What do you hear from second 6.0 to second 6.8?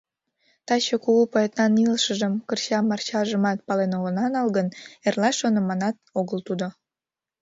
огыл тудо.